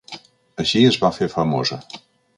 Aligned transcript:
Així 0.63 0.81
es 0.91 0.97
va 1.03 1.13
fer 1.19 1.31
famosa. 1.37 1.79